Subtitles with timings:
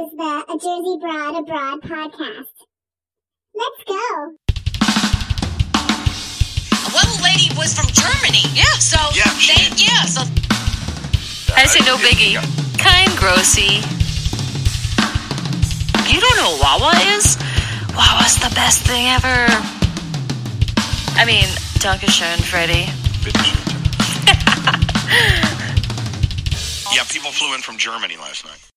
[0.00, 2.54] is the A Jersey Broad Abroad podcast.
[3.54, 4.36] Let's go.
[6.96, 8.44] One lady was from Germany.
[8.54, 9.80] Yeah, so Yeah, she they, did.
[9.88, 10.22] yeah, so
[11.54, 12.36] I say no biggie.
[12.78, 13.82] Kind grossy.
[16.12, 17.36] You don't know what Wawa is?
[17.94, 19.46] Wawa's the best thing ever.
[21.20, 21.46] I mean,
[21.82, 22.86] Dankeschön, Freddie.
[26.92, 28.69] Yeah, people flew in from Germany last night.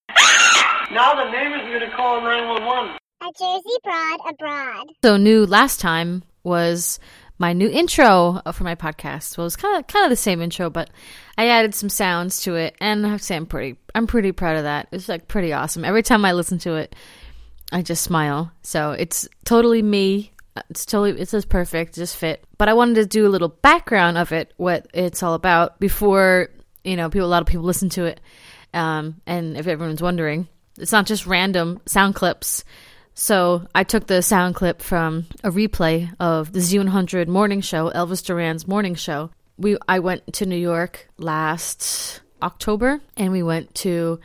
[0.92, 2.98] Now the neighbors are going to call 911.
[3.22, 4.88] A Jersey Broad Abroad.
[5.04, 7.00] So new last time was
[7.40, 9.38] my new intro for my podcast.
[9.38, 10.90] Well, it was kind of kind of the same intro, but
[11.38, 14.32] I added some sounds to it, and I have to say I'm pretty I'm pretty
[14.32, 14.88] proud of that.
[14.92, 15.84] It's like pretty awesome.
[15.84, 16.96] Every time I listen to it,
[17.72, 18.52] I just smile.
[18.62, 20.32] So it's totally me.
[20.70, 22.44] It's totally it's just perfect, just fit.
[22.58, 26.50] But I wanted to do a little background of it, what it's all about, before
[26.84, 27.28] you know people.
[27.28, 28.20] A lot of people listen to it,
[28.74, 32.64] um, and if everyone's wondering, it's not just random sound clips.
[33.16, 38.26] So I took the sound clip from a replay of the Z100 morning show, Elvis
[38.26, 39.30] Duran's morning show.
[39.58, 44.20] We I went to New York last October, and we went to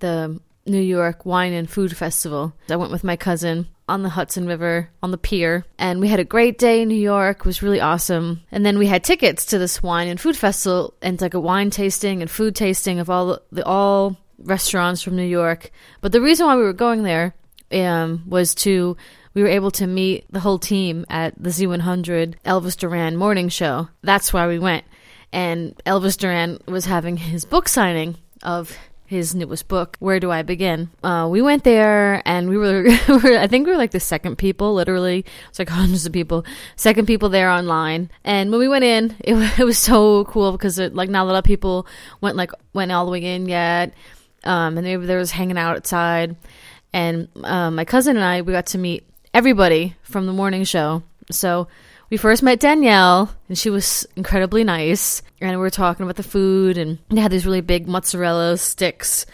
[0.00, 2.52] the New York Wine and Food Festival.
[2.68, 6.20] I went with my cousin on the Hudson River on the pier, and we had
[6.20, 7.40] a great day in New York.
[7.40, 8.42] It was really awesome.
[8.50, 11.70] And then we had tickets to this wine and food festival, and like a wine
[11.70, 15.70] tasting and food tasting of all the all restaurants from New York.
[16.00, 17.34] But the reason why we were going there
[17.72, 18.96] um, was to
[19.34, 23.88] we were able to meet the whole team at the Z100 Elvis Duran morning show.
[24.02, 24.84] That's why we went.
[25.32, 28.76] And Elvis Duran was having his book signing of
[29.06, 30.90] his newest book, Where Do I Begin?
[31.02, 34.74] Uh, we went there and we were, I think we were like the second people,
[34.74, 35.24] literally.
[35.48, 36.44] It's like hundreds of people,
[36.76, 38.10] second people there online.
[38.24, 41.28] And when we went in, it, it was so cool because it, like not a
[41.28, 41.86] lot of people
[42.20, 43.94] went like, went all the way in yet.
[44.44, 46.36] Um, and they, there was hanging out outside
[46.96, 51.02] and um, my cousin and I we got to meet everybody from the morning show.
[51.30, 51.68] So
[52.10, 55.22] we first met Danielle, and she was incredibly nice.
[55.40, 59.26] And we were talking about the food, and they had these really big mozzarella sticks,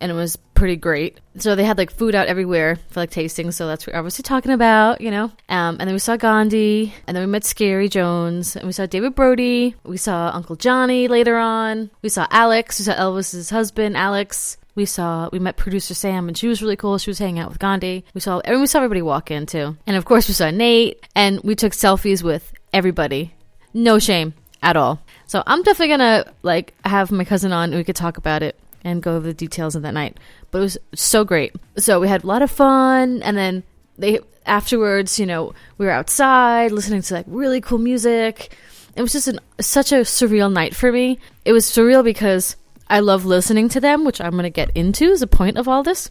[0.00, 1.20] and it was pretty great.
[1.38, 3.50] So they had like food out everywhere for like tasting.
[3.50, 5.24] So that's what we're obviously talking about, you know.
[5.48, 8.86] Um, and then we saw Gandhi, and then we met Skeery Jones, and we saw
[8.86, 9.74] David Brody.
[9.84, 11.90] We saw Uncle Johnny later on.
[12.00, 12.78] We saw Alex.
[12.78, 14.56] We saw Elvis's husband, Alex.
[14.74, 16.98] We saw we met producer Sam and she was really cool.
[16.98, 18.04] She was hanging out with Gandhi.
[18.14, 19.76] We saw and we saw everybody walk in too.
[19.86, 23.34] And of course we saw Nate and we took selfies with everybody.
[23.74, 25.02] No shame at all.
[25.26, 28.58] So I'm definitely gonna like have my cousin on and we could talk about it
[28.84, 30.18] and go over the details of that night.
[30.50, 31.54] But it was so great.
[31.76, 33.62] So we had a lot of fun and then
[33.98, 38.56] they afterwards, you know, we were outside listening to like really cool music.
[38.94, 41.18] It was just an, such a surreal night for me.
[41.44, 42.56] It was surreal because
[42.92, 45.66] I love listening to them, which I'm going to get into as a point of
[45.66, 46.10] all this.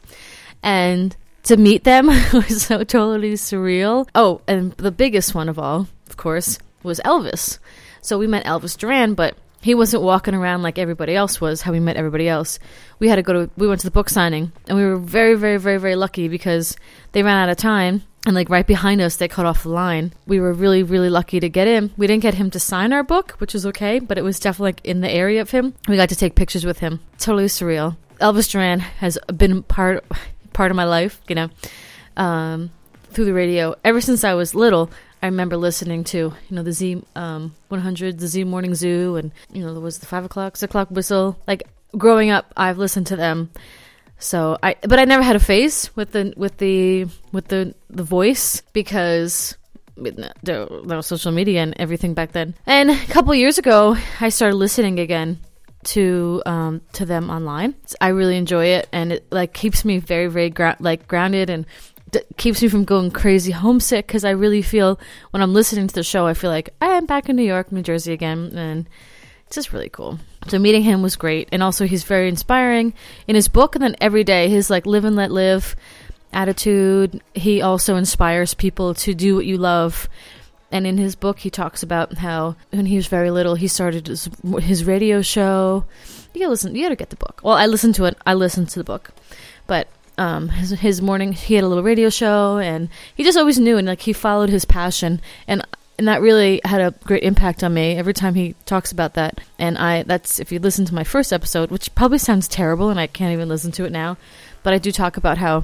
[0.63, 4.07] And to meet them was so totally surreal.
[4.15, 7.59] Oh, and the biggest one of all, of course, was Elvis.
[8.01, 11.71] So we met Elvis Duran, but he wasn't walking around like everybody else was, how
[11.71, 12.57] we met everybody else.
[12.97, 15.35] We had to go to, we went to the book signing, and we were very,
[15.35, 16.75] very, very, very lucky because
[17.11, 18.01] they ran out of time.
[18.25, 20.13] And like right behind us, they cut off the line.
[20.27, 21.91] We were really, really lucky to get in.
[21.97, 24.67] We didn't get him to sign our book, which was okay, but it was definitely
[24.67, 25.73] like in the area of him.
[25.87, 26.99] We got to take pictures with him.
[27.17, 27.97] Totally surreal.
[28.19, 30.05] Elvis Duran has been part
[30.53, 31.49] part of my life, you know,
[32.17, 32.69] um,
[33.09, 34.91] through the radio ever since I was little.
[35.23, 36.17] I remember listening to
[36.49, 39.97] you know the Z um, 100, the Z Morning Zoo, and you know there was
[39.97, 41.39] the five o'clock, six o'clock whistle.
[41.47, 41.63] Like
[41.97, 43.49] growing up, I've listened to them.
[44.21, 48.03] So I, but I never had a face with the with the with the the
[48.03, 49.57] voice because
[50.43, 52.53] there was social media and everything back then.
[52.65, 55.39] And a couple years ago, I started listening again
[55.85, 57.73] to um to them online.
[57.99, 61.65] I really enjoy it, and it like keeps me very very gra- like grounded and
[62.11, 64.99] d- keeps me from going crazy homesick because I really feel
[65.31, 67.71] when I'm listening to the show, I feel like I am back in New York,
[67.71, 68.87] New Jersey again, and
[69.47, 70.19] it's just really cool.
[70.47, 72.93] So meeting him was great, and also he's very inspiring
[73.27, 75.75] in his book, and then every day his like live and let live
[76.33, 77.21] attitude.
[77.33, 80.09] He also inspires people to do what you love.
[80.71, 84.07] And in his book, he talks about how when he was very little, he started
[84.07, 84.29] his,
[84.61, 85.85] his radio show.
[86.33, 86.75] You gotta listen.
[86.75, 87.41] You gotta get the book.
[87.43, 88.17] Well, I listened to it.
[88.25, 89.11] I listened to the book,
[89.67, 93.59] but um, his his morning he had a little radio show, and he just always
[93.59, 95.65] knew, and like he followed his passion, and
[96.01, 99.39] and that really had a great impact on me every time he talks about that.
[99.59, 102.99] And I that's if you listen to my first episode, which probably sounds terrible, and
[102.99, 104.17] I can't even listen to it now,
[104.63, 105.63] but I do talk about how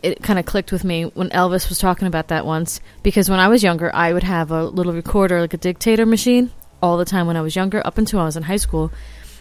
[0.00, 3.40] it kind of clicked with me when Elvis was talking about that once because when
[3.40, 7.04] I was younger, I would have a little recorder, like a dictator machine, all the
[7.04, 8.92] time when I was younger, up until I was in high school.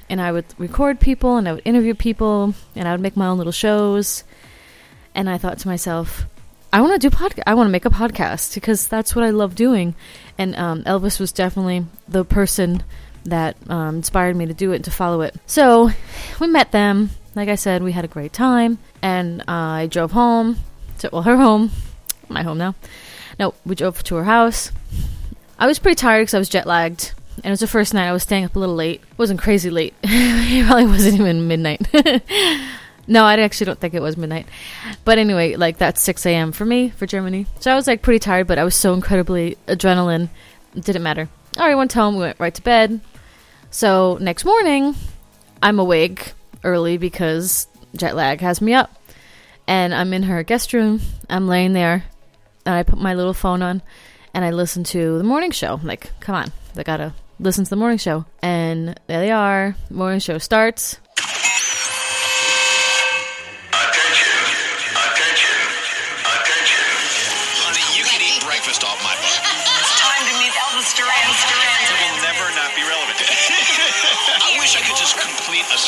[0.10, 3.28] And I would record people and I would interview people and I would make my
[3.28, 4.24] own little shows.
[5.14, 6.26] and I thought to myself,
[6.74, 7.44] I want to do podcast.
[7.46, 9.94] I want to make a podcast because that's what I love doing.
[10.38, 12.84] And um, Elvis was definitely the person
[13.26, 15.36] that um, inspired me to do it and to follow it.
[15.46, 15.92] So
[16.40, 17.12] we met them.
[17.36, 20.58] Like I said, we had a great time, and uh, I drove home
[21.00, 21.72] to well her home,
[22.28, 22.76] my home now.
[23.40, 24.72] No, we drove to her house.
[25.58, 28.10] I was pretty tired because I was jet lagged, and it was the first night.
[28.10, 29.02] I was staying up a little late.
[29.12, 29.94] It wasn't crazy late.
[30.04, 31.88] it probably wasn't even midnight.
[33.08, 34.48] no, I actually don't think it was midnight.
[35.04, 36.52] But anyway, like that's 6 a.m.
[36.52, 37.48] for me for Germany.
[37.60, 40.30] So I was like pretty tired, but I was so incredibly adrenaline.
[40.76, 41.30] It didn't matter.
[41.58, 42.16] All right, went home.
[42.16, 43.02] We went right to bed.
[43.72, 44.96] So next morning,
[45.62, 46.34] I'm awake
[46.64, 48.92] early because jet lag has me up.
[49.68, 51.02] And I'm in her guest room.
[51.30, 52.04] I'm laying there,
[52.66, 53.82] and I put my little phone on,
[54.34, 55.76] and I listen to the morning show.
[55.76, 58.26] I'm like, come on, I gotta listen to the morning show.
[58.42, 59.76] And there they are.
[59.90, 61.00] Morning show starts.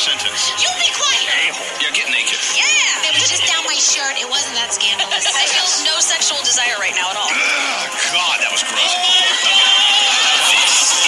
[0.04, 0.52] Sentence.
[0.60, 1.32] You be quiet.
[1.48, 1.64] A-hole.
[1.80, 2.36] Yeah, get naked.
[2.52, 3.08] Yeah.
[3.08, 4.20] It was just down my shirt.
[4.20, 5.24] It wasn't that scandalous.
[5.32, 7.32] I feel no sexual desire right now at all.
[7.32, 8.84] Oh, God, that was gross.
[8.84, 9.64] Oh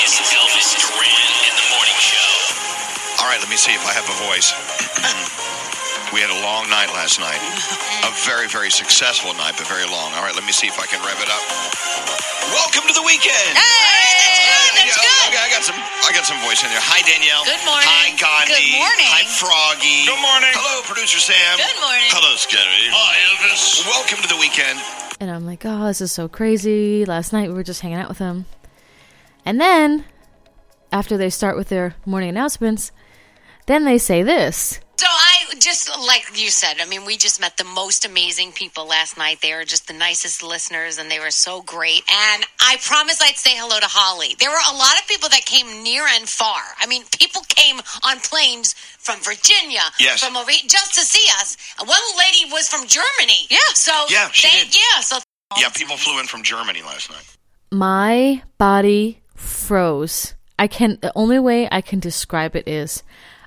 [0.00, 2.30] this is Elvis Duran in the morning show.
[3.20, 4.56] All right, let me see if I have a voice.
[6.16, 7.42] we had a long night last night.
[8.08, 10.16] A very, very successful night, but very long.
[10.16, 11.44] All right, let me see if I can rev it up.
[12.48, 13.60] Welcome to the weekend.
[13.60, 14.55] Hey,
[15.38, 15.76] I got some.
[15.76, 16.80] I got some voice in there.
[16.80, 17.44] Hi, Danielle.
[17.44, 17.86] Good morning.
[17.86, 18.56] Hi, Gandhi.
[18.56, 19.08] Good morning.
[19.12, 20.08] Hi, Froggy.
[20.08, 20.52] Good morning.
[20.52, 21.56] Hello, producer Sam.
[21.56, 22.08] Good morning.
[22.12, 22.88] Hello, Skeery.
[22.92, 23.84] Hi, Elvis.
[23.84, 24.80] Welcome to the weekend.
[25.20, 27.04] And I'm like, oh, this is so crazy.
[27.04, 28.46] Last night we were just hanging out with them.
[29.44, 30.04] And then,
[30.92, 32.92] after they start with their morning announcements,
[33.66, 34.80] then they say this.
[34.96, 35.15] So I
[35.58, 36.76] just like you said.
[36.80, 39.40] I mean, we just met the most amazing people last night.
[39.42, 42.02] They were just the nicest listeners, and they were so great.
[42.10, 44.34] And I promised I'd say hello to Holly.
[44.38, 46.60] There were a lot of people that came near and far.
[46.80, 50.22] I mean, people came on planes from Virginia, Yes.
[50.22, 51.56] from over just to see us.
[51.78, 53.46] And one lady was from Germany.
[53.50, 53.58] Yeah.
[53.74, 54.76] So Yeah, she thank did.
[54.94, 55.00] yeah.
[55.00, 55.18] So
[55.58, 57.24] Yeah, people flew in from Germany last night.
[57.72, 60.34] My body froze.
[60.58, 63.02] I can the only way I can describe it is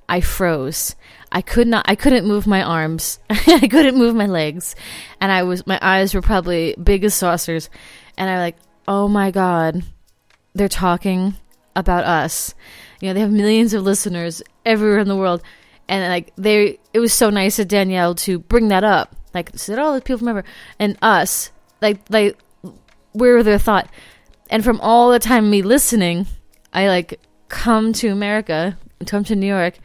[0.08, 0.96] I froze.
[1.32, 3.20] I could not I couldn't move my arms.
[3.30, 4.76] I couldn't move my legs.
[5.22, 7.70] And I was my eyes were probably big as saucers.
[8.18, 9.84] And I like, "Oh my god.
[10.54, 11.36] They're talking
[11.76, 12.56] about us."
[13.00, 15.42] You know, they have millions of listeners everywhere in the world.
[15.88, 19.16] And like they it was so nice of Danielle to bring that up.
[19.34, 20.44] Like said, all the people from ever
[20.80, 22.38] and us." Like like
[23.14, 23.90] where their thought.
[24.50, 26.26] And from all the time me listening,
[26.74, 29.78] I like come to America, come to New York,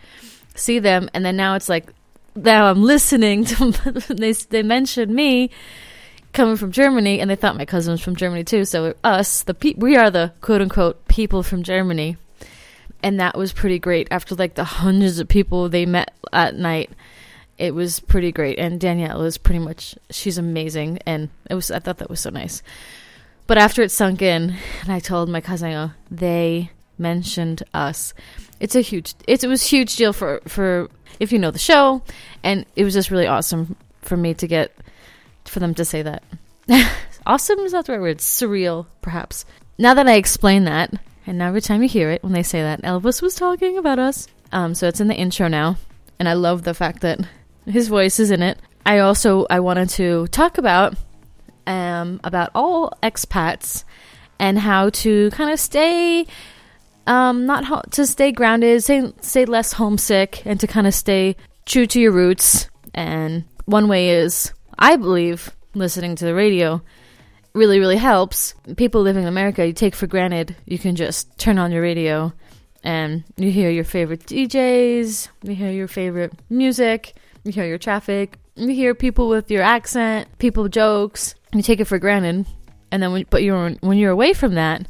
[0.54, 1.92] see them, and then now it's like
[2.34, 3.70] now I'm listening to
[4.08, 5.50] they they mentioned me
[6.32, 8.64] coming from Germany, and they thought my cousin was from Germany too.
[8.64, 12.16] So us, the pe- we are the quote unquote people from Germany,
[13.02, 14.08] and that was pretty great.
[14.10, 16.90] After like the hundreds of people they met at night,
[17.56, 18.58] it was pretty great.
[18.58, 22.30] And Danielle was pretty much she's amazing, and it was I thought that was so
[22.30, 22.62] nice.
[23.46, 28.14] But after it sunk in, and I told my cousin, go, they mentioned us.
[28.60, 30.88] It's a huge, it's, it was huge deal for for
[31.20, 32.02] if you know the show,
[32.42, 34.72] and it was just really awesome for me to get
[35.44, 36.22] for them to say that.
[37.26, 38.18] awesome is not the right word.
[38.18, 39.44] Surreal, perhaps.
[39.78, 40.94] Now that I explain that,
[41.26, 43.98] and now every time you hear it when they say that, Elvis was talking about
[43.98, 44.28] us.
[44.52, 45.76] Um, so it's in the intro now,
[46.18, 47.20] and I love the fact that
[47.66, 48.58] his voice is in it.
[48.86, 50.96] I also I wanted to talk about
[51.66, 53.84] um, about all expats
[54.38, 56.26] and how to kind of stay
[57.06, 61.36] um, not ho- to stay grounded, stay stay less homesick, and to kind of stay
[61.66, 62.68] true to your roots.
[62.94, 66.82] And one way is, I believe, listening to the radio
[67.54, 68.54] really really helps.
[68.76, 72.32] People living in America, you take for granted you can just turn on your radio
[72.82, 78.38] and you hear your favorite DJs, you hear your favorite music, you hear your traffic,
[78.56, 82.46] you hear people with your accent, people jokes, you take it for granted.
[82.90, 84.86] And then, when, but you're when you're away from that,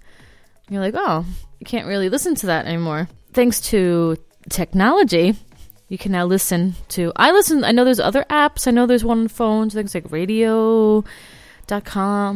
[0.68, 1.24] you're like, oh,
[1.64, 3.08] can't really listen to that anymore.
[3.32, 4.16] Thanks to
[4.48, 5.34] technology,
[5.88, 7.12] you can now listen to.
[7.16, 7.64] I listen.
[7.64, 8.66] I know there's other apps.
[8.66, 11.04] I know there's one on phones, things like Radio.com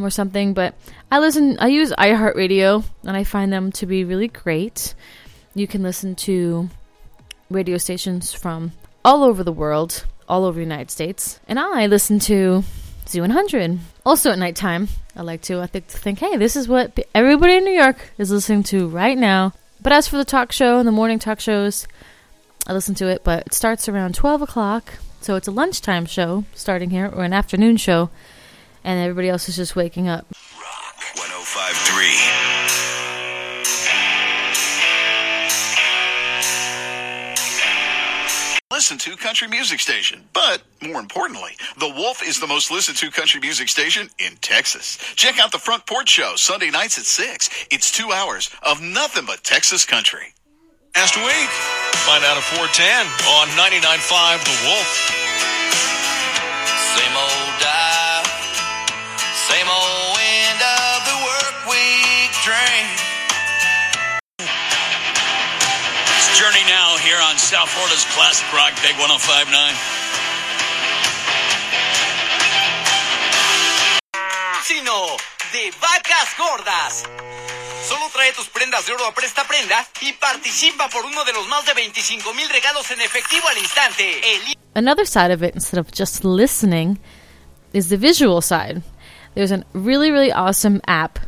[0.04, 0.54] or something.
[0.54, 0.74] But
[1.10, 1.58] I listen.
[1.58, 4.94] I use iHeartRadio, and I find them to be really great.
[5.54, 6.68] You can listen to
[7.50, 8.72] radio stations from
[9.04, 12.62] all over the world, all over the United States, and I listen to
[13.08, 13.78] Z100.
[14.04, 17.56] Also at nighttime, I like to I think to think, hey, this is what everybody
[17.56, 19.54] in New York is listening to right now.
[19.80, 21.86] But as for the talk show and the morning talk shows,
[22.66, 26.44] I listen to it, but it starts around 12 o'clock So it's a lunchtime show
[26.54, 28.10] starting here, or an afternoon show,
[28.84, 30.26] and everybody else is just waking up.
[30.30, 32.37] 1053.
[38.78, 43.10] Listen to country music station, but more importantly, The Wolf is the most listened to
[43.10, 44.98] country music station in Texas.
[45.16, 47.66] Check out the Front Porch Show Sunday nights at 6.
[47.72, 50.32] It's two hours of nothing but Texas country.
[50.94, 51.50] Last week,
[52.06, 52.86] find out at 410
[53.26, 55.10] on 99.5 The Wolf.
[56.94, 57.47] Same old
[67.28, 69.76] on South Florida's Classic Rock Big 1059.
[74.64, 75.16] Sino
[75.52, 77.04] de vacas gordas.
[77.84, 81.46] Solo trae tus prendas de oro a presta prenda y participa por uno de los
[81.48, 84.20] más de 25 mil regalos en efectivo al instante.
[84.24, 86.98] El Another side of it, instead of just listening,
[87.74, 88.82] is the visual side.
[89.34, 91.18] There's a really, really awesome app,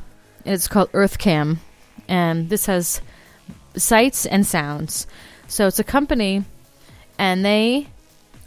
[0.46, 1.58] and it's called EarthCam,
[2.08, 3.02] and this has
[3.76, 5.06] sights and sounds.
[5.50, 6.44] So it's a company,
[7.18, 7.88] and they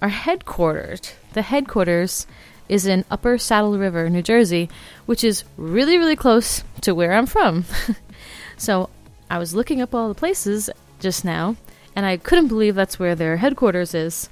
[0.01, 1.11] are headquartered.
[1.33, 2.25] The headquarters
[2.69, 4.69] is in Upper Saddle River, New Jersey,
[5.05, 7.65] which is really, really close to where I'm from.
[8.57, 8.89] so
[9.29, 10.69] I was looking up all the places
[11.01, 11.57] just now,
[11.93, 14.29] and I couldn't believe that's where their headquarters is.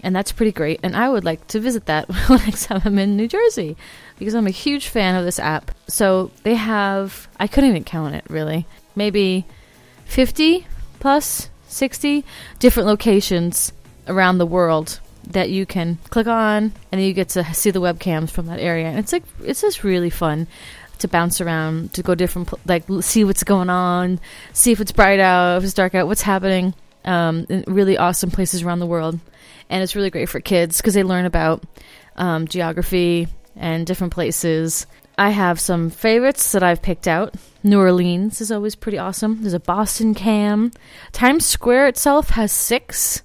[0.00, 0.78] And that's pretty great.
[0.84, 3.76] And I would like to visit that next time I'm in New Jersey
[4.20, 5.72] because I'm a huge fan of this app.
[5.88, 9.46] So they have, I couldn't even count it really, maybe
[10.04, 10.64] 50
[11.00, 12.24] plus 60
[12.58, 13.72] different locations
[14.06, 17.80] around the world that you can click on and then you get to see the
[17.80, 18.86] webcams from that area.
[18.86, 20.46] And it's like it's just really fun
[20.98, 24.18] to bounce around to go different like see what's going on
[24.52, 26.74] see if it's bright out if it's dark out what's happening
[27.08, 29.18] um, really awesome places around the world.
[29.70, 31.62] And it's really great for kids because they learn about
[32.16, 34.86] um, geography and different places
[35.18, 39.52] i have some favorites that i've picked out new orleans is always pretty awesome there's
[39.52, 40.70] a boston cam
[41.12, 43.22] times square itself has six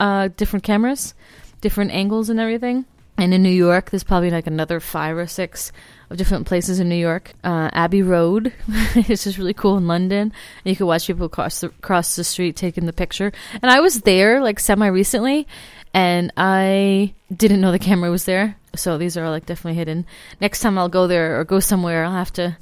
[0.00, 1.14] uh, different cameras,
[1.60, 2.84] different angles and everything.
[3.16, 5.70] And in New York, there's probably like another five or six
[6.10, 7.32] of different places in New York.
[7.44, 8.52] Uh, Abbey Road
[9.08, 10.32] is just really cool in London.
[10.64, 13.32] You can watch people cross the, cross the street taking the picture.
[13.62, 15.46] And I was there like semi recently,
[15.94, 18.56] and I didn't know the camera was there.
[18.74, 20.04] So these are all like definitely hidden.
[20.40, 22.58] Next time I'll go there or go somewhere, I'll have to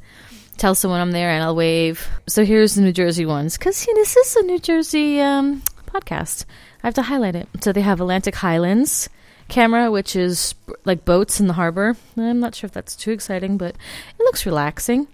[0.58, 2.06] tell someone I'm there and I'll wave.
[2.28, 5.62] So here's the New Jersey ones because you know, this is a New Jersey um,
[5.86, 6.44] podcast.
[6.82, 7.48] I have to highlight it.
[7.62, 9.08] So they have Atlantic Highlands
[9.48, 11.96] camera, which is like boats in the harbor.
[12.18, 13.76] I'm not sure if that's too exciting, but
[14.18, 15.08] it looks relaxing.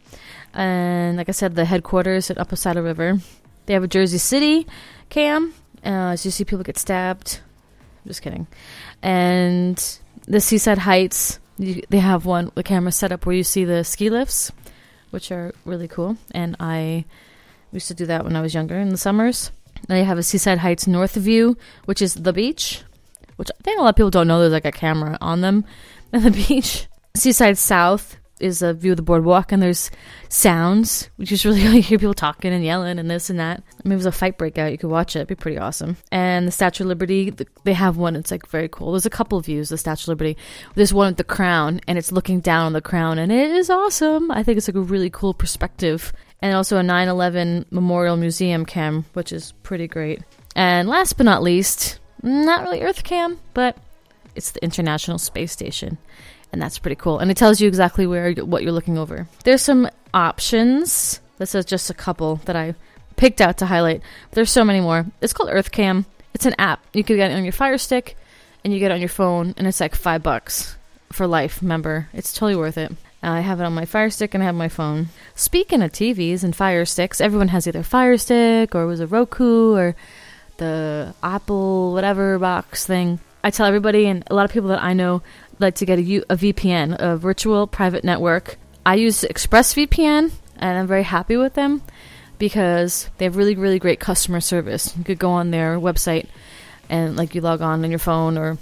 [0.55, 3.21] And like I said, the headquarters at Upper Saddle River.
[3.67, 4.67] They have a Jersey City
[5.09, 7.41] cam, uh, as you see people get stabbed.
[8.07, 8.47] Just kidding.
[9.03, 9.77] And
[10.27, 13.85] the Seaside Heights, you, they have one, the camera set up where you see the
[13.85, 14.53] ski lifts,
[15.11, 16.17] which are really cool.
[16.33, 17.05] And I
[17.73, 19.51] used to do that when I was younger in the summers.
[19.87, 22.83] They have a Seaside Heights North View, which is the beach,
[23.37, 25.65] which I think a lot of people don't know there's like a camera on them
[26.13, 26.87] at the beach.
[27.15, 29.91] Seaside South is a view of the boardwalk, and there's
[30.29, 33.63] sounds, which is really you hear people talking and yelling and this and that.
[33.73, 35.97] I mean, it was a fight breakout, you could watch it; it'd be pretty awesome.
[36.11, 37.33] And the Statue of Liberty,
[37.65, 38.17] they have one.
[38.17, 38.93] It's like very cool.
[38.93, 39.69] There's a couple views.
[39.69, 40.37] The Statue of Liberty.
[40.75, 43.71] There's one with the crown, and it's looking down on the crown, and it is
[43.71, 44.31] awesome.
[44.31, 48.65] I think it's like a really cool perspective and also a 9 11 Memorial Museum
[48.65, 50.23] cam, which is pretty great.
[50.55, 53.77] And last but not least, not really Earth cam, but
[54.35, 55.99] it's the International Space Station.
[56.53, 57.19] And that's pretty cool.
[57.19, 59.29] And it tells you exactly where what you're looking over.
[59.45, 61.21] There's some options.
[61.37, 62.75] This is just a couple that I
[63.17, 64.03] picked out to highlight.
[64.31, 65.07] There's so many more.
[65.21, 66.07] It's called EarthCam.
[66.35, 66.81] It's an app.
[66.95, 68.17] You can get it on your Fire Stick,
[68.65, 70.77] and you get it on your phone, and it's like five bucks
[71.13, 71.61] for life.
[71.63, 72.93] Remember, it's totally worth it.
[73.23, 75.09] I have it on my Fire Stick and I have my phone.
[75.35, 79.75] Speaking of TVs and Fire Sticks, everyone has either Fire Stick or was a Roku
[79.75, 79.97] or
[80.59, 83.19] the Apple whatever box thing.
[83.43, 85.23] I tell everybody, and a lot of people that I know
[85.59, 88.59] like to get a, VPN, a virtual private network.
[88.85, 91.83] I use ExpressVPN, and I'm very happy with them
[92.39, 94.97] because they have really, really great customer service.
[94.97, 96.27] You could go on their website
[96.89, 98.59] and like you log on on your phone or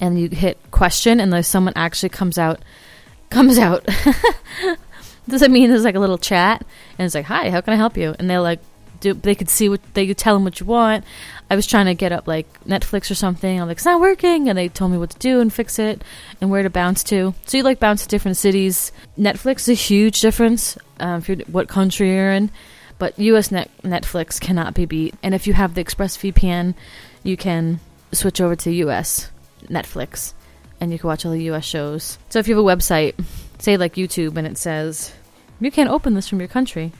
[0.00, 2.60] and you hit question, and there's someone actually comes out
[3.30, 3.86] comes out.
[5.28, 6.64] Does it mean there's like a little chat
[6.98, 8.60] and it's like, "Hi, how can I help you?" And they're like,
[9.00, 11.04] do they could see what they could tell them what you want.
[11.50, 13.60] I was trying to get up like Netflix or something.
[13.60, 16.02] I'm like, it's not working, and they told me what to do and fix it
[16.40, 17.34] and where to bounce to.
[17.46, 18.92] So you like bounce to different cities.
[19.18, 22.50] Netflix is a huge difference um, what country you're in,
[22.98, 23.50] but U.S.
[23.50, 25.14] Net- Netflix cannot be beat.
[25.22, 26.74] And if you have the ExpressVPN,
[27.22, 27.80] you can
[28.12, 29.30] switch over to US
[29.66, 30.34] Netflix
[30.80, 32.18] and you can watch all the US shows.
[32.30, 33.14] So if you have a website,
[33.58, 35.12] say like YouTube, and it says,
[35.60, 36.92] you can't open this from your country,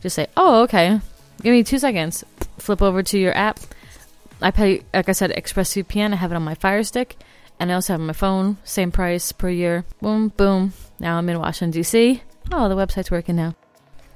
[0.00, 1.00] just say, oh, okay,
[1.44, 2.24] give me two seconds.
[2.58, 3.60] Flip over to your app.
[4.42, 6.12] I pay, like I said, ExpressVPN.
[6.12, 7.16] I have it on my Fire Stick,
[7.60, 8.56] and I also have it on my phone.
[8.64, 9.84] Same price per year.
[10.00, 10.72] Boom, boom.
[10.98, 12.22] Now I'm in Washington, D.C.
[12.50, 13.54] Oh, the website's working now.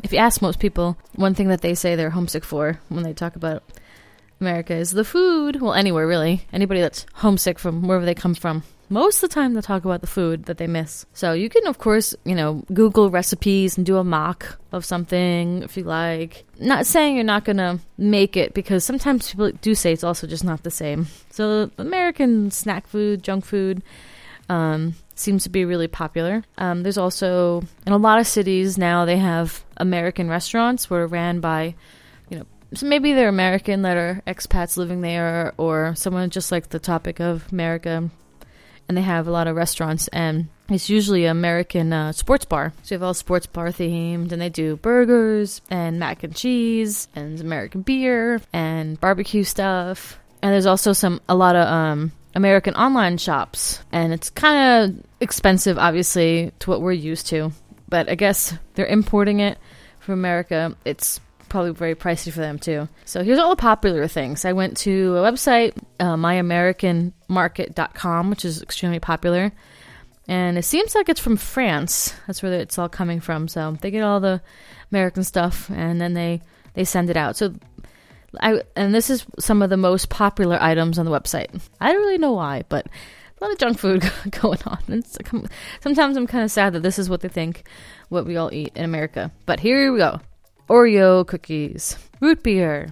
[0.02, 3.12] If you ask most people, one thing that they say they're homesick for when they
[3.12, 3.62] talk about
[4.40, 5.60] America is the food.
[5.60, 6.46] Well, anywhere really.
[6.52, 8.62] Anybody that's homesick from wherever they come from.
[8.90, 11.04] Most of the time, they'll talk about the food that they miss.
[11.12, 15.62] So you can, of course, you know, Google recipes and do a mock of something
[15.62, 16.44] if you like.
[16.58, 20.44] Not saying you're not gonna make it because sometimes people do say it's also just
[20.44, 21.06] not the same.
[21.30, 23.82] So American snack food, junk food,
[24.48, 26.44] um, seems to be really popular.
[26.56, 31.40] Um, there's also in a lot of cities now they have American restaurants where ran
[31.40, 31.74] by,
[32.30, 36.68] you know, so maybe they're American that are expats living there or someone just like
[36.68, 38.10] the topic of America
[38.88, 42.72] and they have a lot of restaurants and it's usually an American uh, sports bar.
[42.82, 47.08] So you have all sports bar themed, and they do burgers and mac and cheese
[47.14, 50.18] and American beer and barbecue stuff.
[50.42, 55.04] And there's also some a lot of um, American online shops, and it's kind of
[55.20, 57.52] expensive, obviously, to what we're used to.
[57.88, 59.58] But I guess they're importing it
[60.00, 60.76] from America.
[60.84, 61.18] It's
[61.48, 62.88] probably very pricey for them too.
[63.04, 64.44] So here's all the popular things.
[64.44, 69.52] I went to a website, uh, myamericanmarket.com, which is extremely popular.
[70.26, 72.14] And it seems like it's from France.
[72.26, 73.48] That's where it's all coming from.
[73.48, 74.40] So they get all the
[74.90, 76.42] American stuff and then they,
[76.74, 77.36] they send it out.
[77.36, 77.54] So
[78.40, 81.48] I and this is some of the most popular items on the website.
[81.80, 84.10] I don't really know why, but a lot of junk food
[84.42, 84.78] going on.
[84.88, 85.16] It's,
[85.80, 87.64] sometimes I'm kind of sad that this is what they think
[88.08, 89.30] what we all eat in America.
[89.46, 90.20] But here we go.
[90.68, 92.90] Oreo cookies, root beer,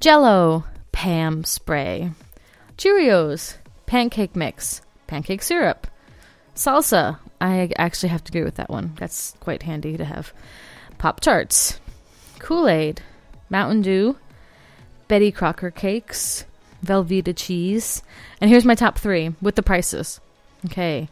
[0.00, 2.12] Jello, Pam spray,
[2.78, 5.86] Cheerios, pancake mix, pancake syrup,
[6.54, 7.18] salsa.
[7.42, 8.94] I actually have to agree with that one.
[8.98, 10.32] That's quite handy to have.
[10.96, 11.78] Pop Tarts,
[12.38, 13.02] Kool Aid,
[13.50, 14.16] Mountain Dew,
[15.08, 16.46] Betty Crocker cakes,
[16.84, 18.02] Velveeta cheese.
[18.40, 20.20] And here's my top three with the prices.
[20.66, 21.08] Okay.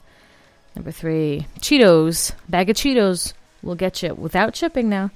[0.75, 2.33] Number three, Cheetos.
[2.49, 5.11] Bag of Cheetos will get you without shipping now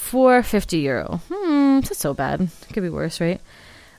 [0.00, 1.20] for 50 euro.
[1.32, 2.48] Hmm, that's so bad.
[2.72, 3.40] Could be worse, right?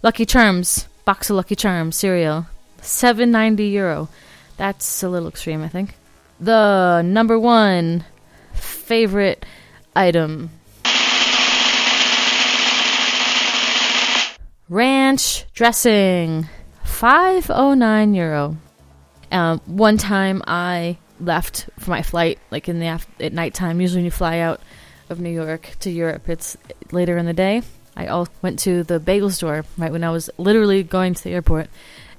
[0.03, 2.47] Lucky Charms, box of Lucky Charms cereal,
[2.81, 4.09] 790 euro.
[4.57, 5.95] That's a little extreme, I think.
[6.39, 8.03] The number one
[8.53, 9.45] favorite
[9.95, 10.49] item
[14.67, 16.49] ranch dressing,
[16.83, 18.57] 509 euro.
[19.31, 23.79] Um, one time I left for my flight, like in the af- at nighttime.
[23.79, 24.59] Usually, when you fly out
[25.11, 26.27] of New York to Europe.
[26.29, 26.57] It's
[26.91, 27.61] later in the day.
[27.95, 31.31] I all went to the bagel store right when I was literally going to the
[31.31, 31.69] airport,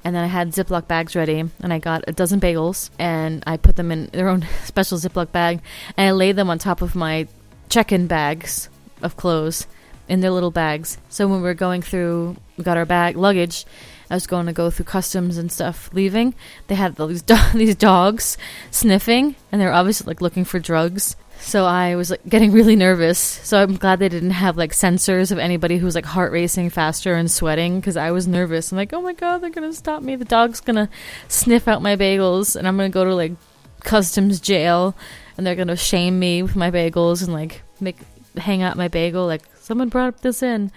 [0.04, 3.56] and then I had Ziploc bags ready, and I got a dozen bagels, and I
[3.56, 5.60] put them in their own special Ziploc bag,
[5.96, 7.26] and I laid them on top of my
[7.68, 8.68] check-in bags
[9.00, 9.66] of clothes
[10.08, 10.98] in their little bags.
[11.08, 13.64] So when we were going through, we got our bag luggage.
[14.10, 15.88] I was going to go through customs and stuff.
[15.94, 16.34] Leaving,
[16.66, 18.36] they had these do- these dogs
[18.70, 21.16] sniffing, and they're obviously like looking for drugs.
[21.42, 23.18] So I was like getting really nervous.
[23.18, 27.14] So I'm glad they didn't have like sensors of anybody who's like heart racing faster
[27.14, 28.70] and sweating because I was nervous.
[28.70, 30.16] I'm like, oh my god, they're gonna stop me.
[30.16, 30.88] The dog's gonna
[31.28, 33.32] sniff out my bagels, and I'm gonna go to like
[33.80, 34.94] customs jail,
[35.36, 37.98] and they're gonna shame me with my bagels and like make
[38.38, 40.70] hang out my bagel like someone brought this in.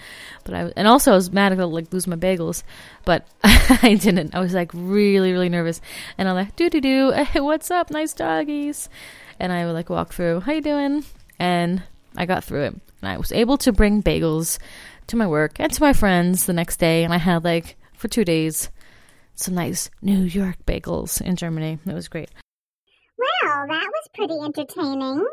[0.45, 2.63] But I and also I was mad to like lose my bagels,
[3.06, 4.34] but I didn't.
[4.34, 5.80] I was like really really nervous,
[6.17, 8.89] and I'm like, doo doo doo, what's up, nice doggies
[9.39, 11.04] and I would like walk through, how you doing?
[11.39, 11.84] And
[12.15, 12.74] I got through it.
[13.02, 14.58] And I was able to bring bagels
[15.08, 17.04] to my work and to my friends the next day.
[17.04, 18.69] And I had like for two days
[19.36, 21.78] some nice New York bagels in Germany.
[21.86, 22.30] It was great.
[23.17, 25.26] Well, that was pretty entertaining.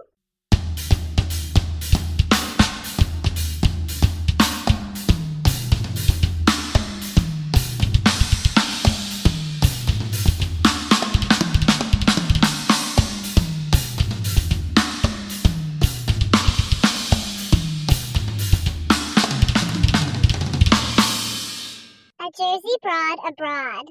[22.36, 23.86] Jersey Broad Abroad.